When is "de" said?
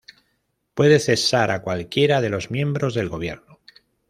2.21-2.31